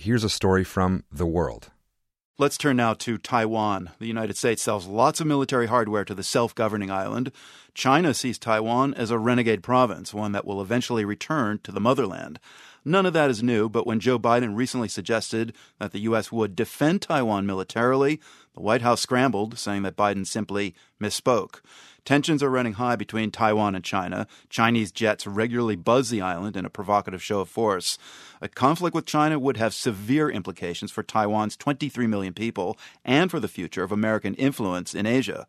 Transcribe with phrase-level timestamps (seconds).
[0.00, 1.70] here's a story from The World.
[2.38, 3.90] Let's turn now to Taiwan.
[3.98, 7.32] The United States sells lots of military hardware to the self governing island.
[7.74, 12.40] China sees Taiwan as a renegade province, one that will eventually return to the motherland.
[12.82, 16.32] None of that is new, but when Joe Biden recently suggested that the U.S.
[16.32, 18.20] would defend Taiwan militarily,
[18.60, 21.62] the White House scrambled, saying that Biden simply misspoke.
[22.04, 24.26] Tensions are running high between Taiwan and China.
[24.50, 27.96] Chinese jets regularly buzz the island in a provocative show of force.
[28.42, 33.40] A conflict with China would have severe implications for Taiwan's 23 million people and for
[33.40, 35.46] the future of American influence in Asia.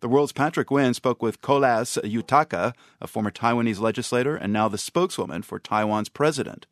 [0.00, 4.78] The world's Patrick Winn spoke with Kolas Yotaka, a former Taiwanese legislator and now the
[4.78, 6.66] spokeswoman for Taiwan's president.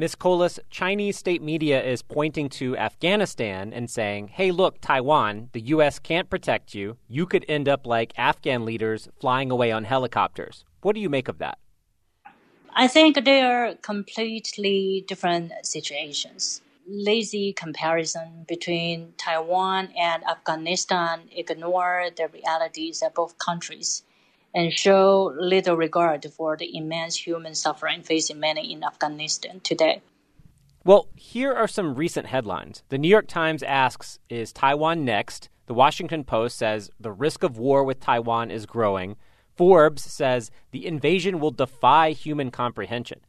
[0.00, 0.14] Ms.
[0.14, 5.98] Kolas, Chinese state media is pointing to Afghanistan and saying, hey, look, Taiwan, the U.S.
[5.98, 6.98] can't protect you.
[7.08, 10.64] You could end up like Afghan leaders flying away on helicopters.
[10.82, 11.58] What do you make of that?
[12.76, 22.28] I think they are completely different situations lazy comparison between Taiwan and Afghanistan ignore the
[22.28, 24.04] realities of both countries
[24.54, 30.02] and show little regard for the immense human suffering facing many in Afghanistan today.
[30.84, 32.82] Well, here are some recent headlines.
[32.88, 35.48] The New York Times asks, Is Taiwan next?
[35.66, 39.16] The Washington Post says the risk of war with Taiwan is growing.
[39.54, 43.20] Forbes says the invasion will defy human comprehension.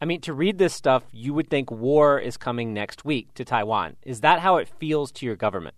[0.00, 3.44] I mean, to read this stuff, you would think war is coming next week to
[3.44, 3.96] Taiwan.
[4.02, 5.76] Is that how it feels to your government?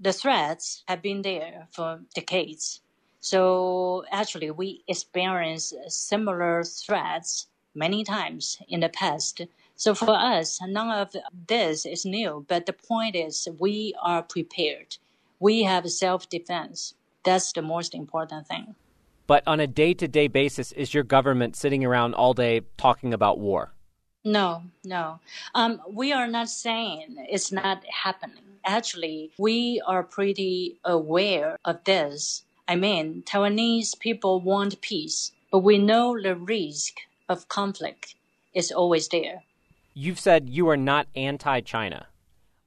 [0.00, 2.80] The threats have been there for decades.
[3.24, 9.40] So actually, we experienced similar threats many times in the past.
[9.76, 11.16] So for us, none of
[11.48, 12.44] this is new.
[12.46, 14.98] But the point is, we are prepared.
[15.40, 16.92] We have self defense.
[17.24, 18.74] That's the most important thing.
[19.26, 23.14] But on a day to day basis, is your government sitting around all day talking
[23.14, 23.72] about war?
[24.22, 25.18] No, no.
[25.54, 28.60] Um, we are not saying it's not happening.
[28.66, 32.44] Actually, we are pretty aware of this.
[32.66, 36.94] I mean, Taiwanese people want peace, but we know the risk
[37.28, 38.14] of conflict
[38.54, 39.44] is always there.
[39.92, 42.06] You've said you are not anti China.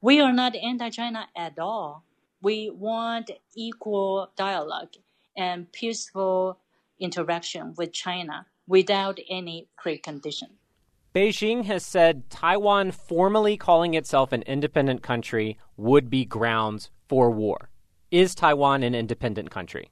[0.02, 2.04] We are not anti China at all.
[2.42, 4.94] We want equal dialogue
[5.36, 6.60] and peaceful
[7.00, 10.52] interaction with China without any precondition.
[11.16, 17.70] Beijing has said Taiwan formally calling itself an independent country would be grounds for war.
[18.12, 19.92] Is Taiwan an independent country?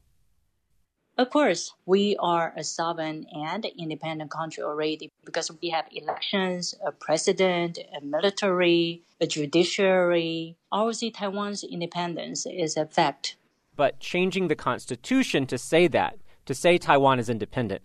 [1.17, 6.93] Of course, we are a sovereign and independent country already because we have elections, a
[6.93, 10.55] president, a military, a judiciary.
[10.71, 13.35] Obviously, Taiwan's independence is a fact.
[13.75, 17.81] But changing the constitution to say that, to say Taiwan is independent,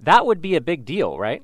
[0.00, 1.42] that would be a big deal, right?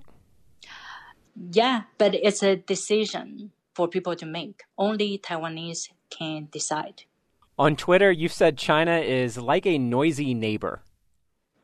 [1.37, 4.63] Yeah, but it's a decision for people to make.
[4.79, 7.05] Only Taiwanese can decide.
[7.61, 10.81] On Twitter, you've said China is like a noisy neighbor.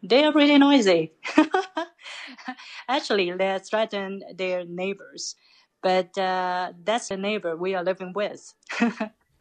[0.02, 1.14] They are really noisy.
[2.88, 5.36] Actually, they threaten their neighbors,
[5.82, 8.52] but uh, that's the neighbor we are living with.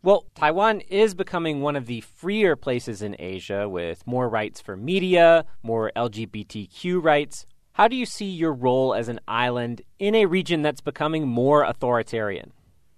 [0.02, 4.78] Well, Taiwan is becoming one of the freer places in Asia with more rights for
[4.78, 7.48] media, more LGBTQ rights.
[7.74, 11.64] How do you see your role as an island in a region that's becoming more
[11.64, 12.54] authoritarian?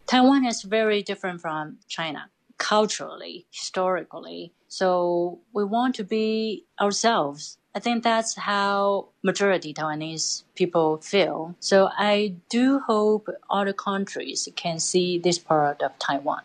[0.05, 4.51] Taiwan is very different from China culturally, historically.
[4.67, 7.57] So we want to be ourselves.
[7.75, 11.55] I think that's how majority Taiwanese people feel.
[11.59, 16.41] So I do hope other countries can see this part of Taiwan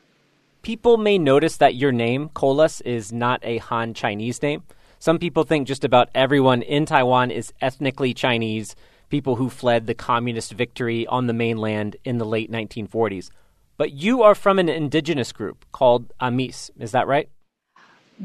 [0.62, 4.62] people may notice that your name, Kolas, is not a Han Chinese name.
[4.98, 8.76] Some people think just about everyone in Taiwan is ethnically Chinese,
[9.10, 13.30] people who fled the communist victory on the mainland in the late 1940s.
[13.76, 17.28] But you are from an indigenous group called Amis, is that right?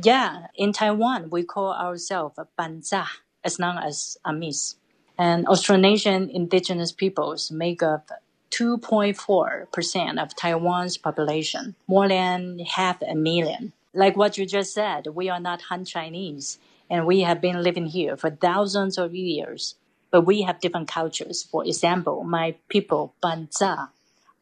[0.03, 3.07] Yeah, in Taiwan, we call ourselves Pangcah,
[3.43, 4.75] as known as Amis.
[5.17, 8.11] And Austronesian indigenous peoples make up
[8.51, 13.73] 2.4% of Taiwan's population, more than half a million.
[13.93, 17.87] Like what you just said, we are not Han Chinese, and we have been living
[17.87, 19.75] here for thousands of years.
[20.11, 21.43] But we have different cultures.
[21.43, 23.89] For example, my people, Pangcah,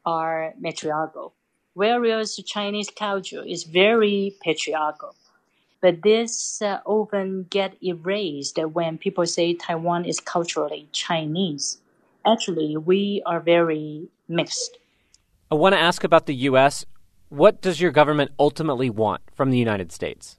[0.06, 1.34] are matriarchal,
[1.74, 5.16] whereas Chinese culture is very patriarchal.
[5.82, 11.80] But this uh, often get erased when people say Taiwan is culturally Chinese
[12.26, 14.78] actually we are very mixed.
[15.52, 16.86] I want to ask about the U.S.
[17.30, 20.38] What does your government ultimately want from the United States?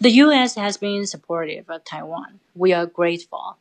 [0.00, 0.54] The U.S.
[0.54, 2.40] has been supportive of Taiwan.
[2.54, 3.56] We are grateful.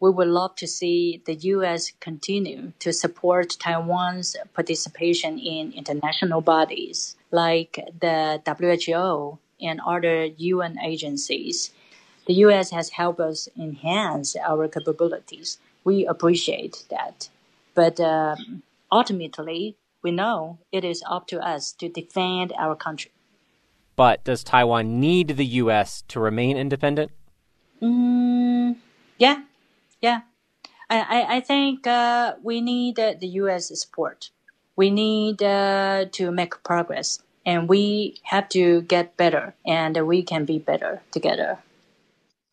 [0.00, 1.92] We would love to see the U.S.
[2.00, 11.70] continue to support Taiwan's participation in international bodies like the WHO and other UN agencies.
[12.26, 12.70] The U.S.
[12.70, 15.58] has helped us enhance our capabilities.
[15.84, 17.28] We appreciate that.
[17.74, 23.12] But um, ultimately, we know it is up to us to defend our country.
[23.96, 26.04] But does Taiwan need the U.S.
[26.08, 27.10] to remain independent?
[27.82, 28.76] Mm,
[29.18, 29.42] yeah,
[30.00, 30.22] yeah.
[30.88, 33.68] I, I, think uh, we need uh, the U.S.
[33.78, 34.30] support.
[34.74, 40.44] We need uh, to make progress, and we have to get better, and we can
[40.44, 41.60] be better together.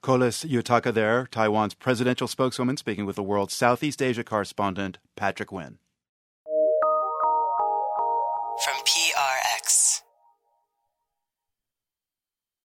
[0.03, 5.79] Kolas Yotaka there, Taiwan's presidential spokeswoman, speaking with the world's Southeast Asia correspondent, Patrick Winn.